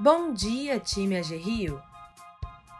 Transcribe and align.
Bom 0.00 0.32
dia, 0.32 0.80
time 0.80 1.18
AG 1.18 1.36
Rio! 1.36 1.80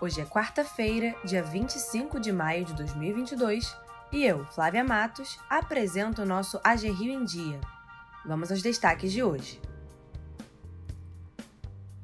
Hoje 0.01 0.22
é 0.22 0.25
quarta-feira, 0.25 1.14
dia 1.23 1.43
25 1.43 2.19
de 2.19 2.32
maio 2.32 2.64
de 2.64 2.73
2022, 2.73 3.77
e 4.11 4.25
eu, 4.25 4.46
Flávia 4.46 4.82
Matos, 4.82 5.39
apresento 5.48 6.22
o 6.22 6.27
nosso 6.27 6.59
AG 6.64 6.90
Rio 6.90 7.12
em 7.12 7.22
Dia. 7.22 7.61
Vamos 8.25 8.50
aos 8.50 8.62
destaques 8.62 9.12
de 9.12 9.22
hoje. 9.22 9.61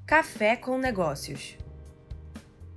Café 0.06 0.54
com 0.56 0.76
Negócios 0.76 1.56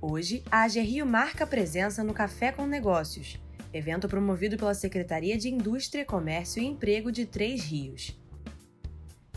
Hoje, 0.00 0.42
a 0.50 0.62
AG 0.62 0.80
Rio 0.80 1.04
marca 1.04 1.46
presença 1.46 2.02
no 2.02 2.14
Café 2.14 2.50
com 2.50 2.66
Negócios, 2.66 3.38
evento 3.74 4.08
promovido 4.08 4.56
pela 4.56 4.74
Secretaria 4.74 5.36
de 5.36 5.50
Indústria, 5.50 6.04
Comércio 6.04 6.62
e 6.62 6.66
Emprego 6.66 7.12
de 7.12 7.26
Três 7.26 7.62
Rios. 7.62 8.18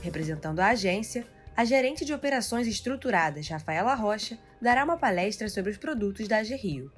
Representando 0.02 0.62
a 0.62 0.70
agência, 0.70 1.28
a 1.56 1.64
gerente 1.64 2.04
de 2.04 2.14
operações 2.14 2.68
estruturadas, 2.68 3.48
Rafaela 3.48 3.96
Rocha, 3.96 4.38
dará 4.62 4.84
uma 4.84 4.98
palestra 4.98 5.48
sobre 5.48 5.72
os 5.72 5.78
produtos 5.78 6.28
da 6.28 6.38
AG 6.38 6.56
Rio. 6.56 6.92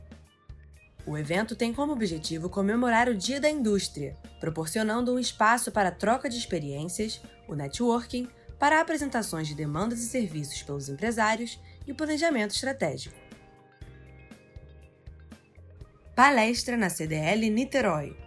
O 1.06 1.18
evento 1.18 1.56
tem 1.56 1.74
como 1.74 1.94
objetivo 1.94 2.50
comemorar 2.50 3.08
o 3.08 3.16
Dia 3.16 3.40
da 3.40 3.50
Indústria, 3.50 4.18
proporcionando 4.40 5.14
um 5.14 5.20
espaço 5.20 5.72
para 5.72 5.92
troca 5.92 6.30
de 6.30 6.38
experiências, 6.38 7.22
o 7.48 7.56
networking, 7.56 8.28
para 8.60 8.82
apresentações 8.82 9.48
de 9.48 9.56
demandas 9.56 10.00
e 10.00 10.08
serviços 10.08 10.64
pelos 10.64 10.90
empresários 10.90 11.60
e 11.86 11.94
planejamento 11.94 12.52
estratégico. 12.52 13.16
Palestra 16.16 16.76
na 16.76 16.90
CDL 16.90 17.50
Niterói. 17.50 18.27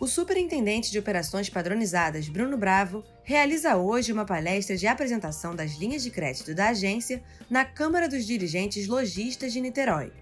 O 0.00 0.06
Superintendente 0.06 0.92
de 0.92 0.98
Operações 0.98 1.50
Padronizadas, 1.50 2.28
Bruno 2.28 2.56
Bravo, 2.56 3.02
realiza 3.24 3.76
hoje 3.76 4.12
uma 4.12 4.24
palestra 4.24 4.76
de 4.76 4.86
apresentação 4.86 5.56
das 5.56 5.72
linhas 5.72 6.04
de 6.04 6.10
crédito 6.10 6.54
da 6.54 6.68
agência 6.68 7.20
na 7.50 7.64
Câmara 7.64 8.08
dos 8.08 8.24
Dirigentes 8.24 8.86
Logistas 8.86 9.52
de 9.52 9.60
Niterói. 9.60 10.12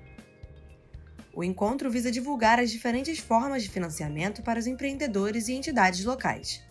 O 1.34 1.44
encontro 1.44 1.90
visa 1.90 2.10
divulgar 2.10 2.58
as 2.58 2.70
diferentes 2.70 3.18
formas 3.18 3.62
de 3.62 3.68
financiamento 3.68 4.42
para 4.42 4.58
os 4.58 4.66
empreendedores 4.66 5.46
e 5.48 5.52
entidades 5.52 6.02
locais. 6.06 6.62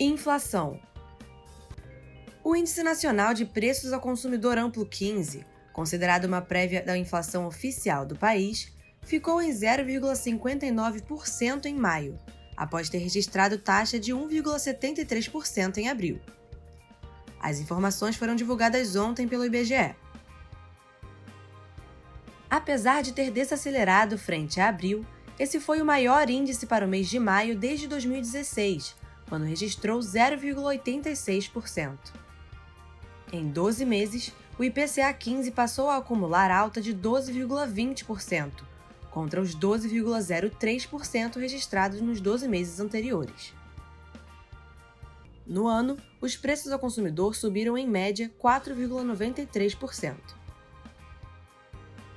Inflação. 0.00 0.80
O 2.42 2.56
Índice 2.56 2.82
Nacional 2.82 3.32
de 3.32 3.44
Preços 3.44 3.92
ao 3.92 4.00
Consumidor 4.00 4.58
Amplo 4.58 4.84
15, 4.84 5.46
considerado 5.72 6.24
uma 6.24 6.42
prévia 6.42 6.82
da 6.82 6.98
inflação 6.98 7.46
oficial 7.46 8.04
do 8.04 8.16
país, 8.16 8.76
ficou 9.08 9.40
em 9.40 9.50
0,59% 9.50 11.64
em 11.64 11.74
maio, 11.74 12.18
após 12.54 12.90
ter 12.90 12.98
registrado 12.98 13.56
taxa 13.56 13.98
de 13.98 14.12
1,73% 14.12 15.78
em 15.78 15.88
abril. 15.88 16.20
As 17.40 17.58
informações 17.58 18.16
foram 18.16 18.36
divulgadas 18.36 18.96
ontem 18.96 19.26
pelo 19.26 19.46
IBGE. 19.46 19.96
Apesar 22.50 23.02
de 23.02 23.14
ter 23.14 23.30
desacelerado 23.30 24.18
frente 24.18 24.60
a 24.60 24.68
abril, 24.68 25.06
esse 25.38 25.58
foi 25.58 25.80
o 25.80 25.86
maior 25.86 26.28
índice 26.28 26.66
para 26.66 26.84
o 26.84 26.88
mês 26.88 27.08
de 27.08 27.18
maio 27.18 27.56
desde 27.56 27.88
2016, 27.88 28.94
quando 29.26 29.46
registrou 29.46 30.00
0,86%. 30.00 31.96
Em 33.32 33.48
12 33.48 33.86
meses, 33.86 34.34
o 34.58 34.64
IPCA 34.64 35.10
15 35.14 35.50
passou 35.52 35.88
a 35.88 35.96
acumular 35.96 36.50
alta 36.50 36.82
de 36.82 36.94
12,20%, 36.94 38.68
contra 39.10 39.40
os 39.40 39.56
12,03% 39.56 41.36
registrados 41.36 42.00
nos 42.00 42.20
12 42.20 42.46
meses 42.48 42.80
anteriores. 42.80 43.54
No 45.46 45.66
ano, 45.66 45.96
os 46.20 46.36
preços 46.36 46.70
ao 46.70 46.78
consumidor 46.78 47.34
subiram 47.34 47.76
em 47.78 47.88
média 47.88 48.30
4,93%. 48.38 50.14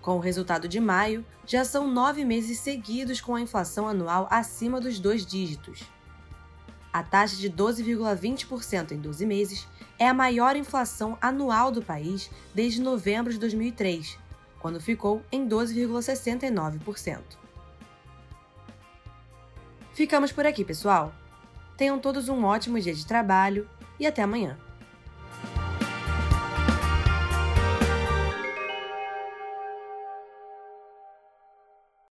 Com 0.01 0.17
o 0.17 0.19
resultado 0.19 0.67
de 0.67 0.79
maio, 0.79 1.23
já 1.45 1.63
são 1.63 1.87
nove 1.87 2.25
meses 2.25 2.59
seguidos 2.59 3.21
com 3.21 3.35
a 3.35 3.41
inflação 3.41 3.87
anual 3.87 4.27
acima 4.29 4.81
dos 4.81 4.99
dois 4.99 5.25
dígitos. 5.25 5.83
A 6.91 7.01
taxa 7.03 7.37
de 7.37 7.49
12,20% 7.49 8.91
em 8.91 8.97
12 8.99 9.25
meses 9.25 9.67
é 9.97 10.07
a 10.09 10.13
maior 10.13 10.57
inflação 10.57 11.17
anual 11.21 11.71
do 11.71 11.81
país 11.81 12.29
desde 12.53 12.81
novembro 12.81 13.31
de 13.31 13.39
2003, 13.39 14.17
quando 14.61 14.79
ficou 14.79 15.23
em 15.31 15.47
12,69%. 15.47 17.19
Ficamos 19.93 20.31
por 20.31 20.45
aqui, 20.45 20.63
pessoal. 20.63 21.13
Tenham 21.75 21.99
todos 21.99 22.29
um 22.29 22.45
ótimo 22.45 22.79
dia 22.79 22.93
de 22.93 23.05
trabalho 23.05 23.67
e 23.99 24.05
até 24.05 24.21
amanhã. 24.21 24.57